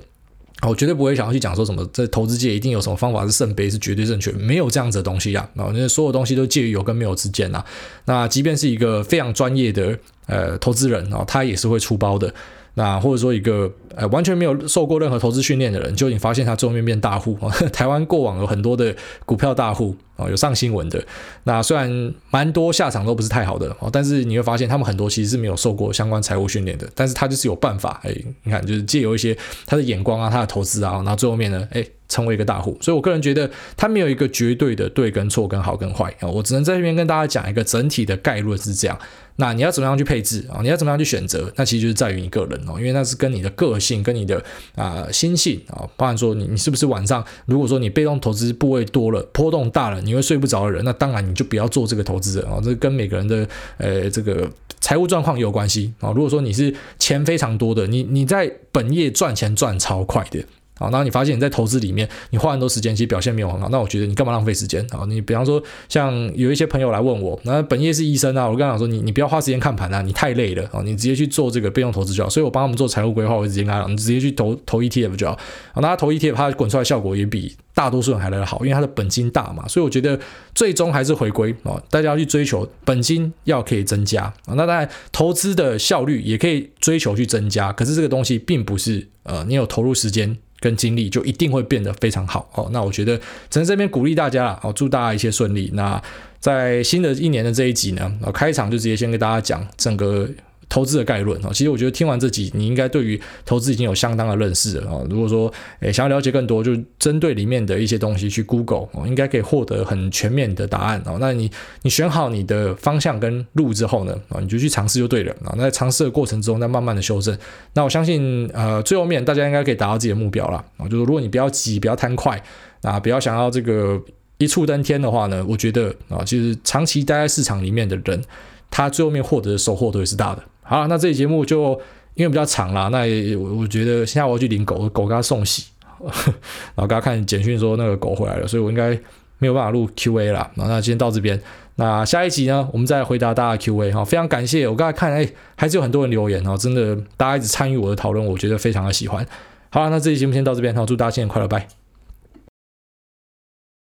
[0.68, 5.50] 我绝对不会想要去讲说什么，在投资界一定有什么方法是圣杯是绝对正确，没有这样子的东西啊。
[5.56, 7.66] 那所有东西都介于有跟没有之间啊。
[8.06, 12.32] 那即便是一个非常专业的呃投资人啊，他也是会出包的。
[12.74, 17.50] 那或者说一个呃完全没有受过任何投资训练的人，就你发现他最后面变大户啊。
[17.74, 21.04] 台湾过往有很多的股票大户啊，有上新闻的。
[21.44, 32.78] 那虽然蛮多下场都不是太好的哦，但是你会发现他们很多其实是没有受过相关财务训练的，但是他就是有办法哎，你看就是借由一些他的眼光啊，他的投资啊，然后最后面呢哎成为一个大户。
[32.80, 38.98] 所以我个人觉得他没有一个绝对的对跟错跟好跟坏啊，我只能在这边跟大家讲一个整体的概论是这样。
[39.42, 40.62] 那你要怎么样去配置啊？
[40.62, 41.52] 你要怎么样去选择？
[41.56, 44.42] 那其实就是在于你个人哦，因为那是跟你的个性、跟你的
[44.76, 52.62] 啊、心性啊，包含说你你是不是晚上，如果说你被动投资部位多了、波动大了，你会睡不着的人，那当然你就不要做这个投资人啊。
[52.64, 54.48] 这跟每个人的呃这个
[54.80, 56.12] 财务状况有关系啊。
[56.12, 60.46] 如果说你是钱非常多的，你你在本业赚钱赚超快的。
[60.82, 63.70] 啊，那你发现你在投资里面，你花很多时间，其实表现没有很好。
[63.70, 65.06] 那我觉得你干嘛浪费时间啊？
[65.08, 72.30] 你比方说，像有一些朋友来问我，那本业是医生啊，我跟他讲说，你你不要花时间看盘啊，你太累了啊，你直接去做这个被动投资就好。
[72.30, 75.38] 所以我帮他们做财务规划，我直接跟他讲，你直接去投投 ETF 就好。
[75.76, 79.68] 那他投 ETF，他滚出来效果也比大多数人还来得好，因为他的本金大嘛。
[79.68, 80.20] 所以我觉得
[80.56, 84.56] 最终还是回归啊，大家要去追求本金要可以增加啊。
[84.56, 90.38] 那当然，投资的效率也可以追求去增加，可是这个东西并不是呃，你有投入时间。
[90.62, 92.70] 跟精力就一定会变得非常好哦。
[92.72, 93.18] 那我觉得
[93.50, 95.70] 只能这边鼓励大家了哦，祝大家一切顺利。
[95.74, 96.02] 那
[96.40, 100.30] 在新的一年的这一集呢，开场就直接先跟大家讲整个。
[100.72, 105.04] 投资的概论啊，其实我觉得听完这集，你应该对于投资已经有相当的认识了啊。
[105.10, 105.52] 如果说
[105.82, 111.18] 诶想要了解更多，就针对里面的一些东西去 Google 哦，应该可以获得很全面的答案哦。
[111.20, 111.52] 那你
[111.82, 115.52] 你选好你的方向跟路之后呢，啊，你就去尝试就对了啊。
[115.58, 117.38] 那在尝试的过程中，再慢慢的修正。
[117.74, 120.88] 那我相信呃，最后面大家应该可以达到自己的目标了啊。
[120.88, 122.42] 就是如果你不要急，不要贪快
[122.84, 124.02] 啊，不要想要这个
[124.38, 128.24] 一触登天的话呢，我觉得啊，其实长期待在市场里面的人，
[128.70, 130.42] 他最后面获得的收获都是大的。
[130.72, 131.72] 好，那这期节目就
[132.14, 133.00] 因为比较长啦，那
[133.36, 135.66] 我我觉得现在我要去领狗，狗给他送洗，
[136.00, 138.98] 然后刚刚看简讯说那个狗回来了，所以我应该
[139.38, 140.50] 没有办法录 Q&A 啦。
[140.56, 141.38] 那今天到这边，
[141.76, 149.28] 那下一集呢，我们再回答大家的 Q&A 哈，非常感谢我刚才看，哎，还是有很多人留言哦，真的大家一直参与我的讨论，我觉得非常的喜欢。
[149.72, 151.81] 好，那这期节目先到这边，好，祝大家新年快乐，拜。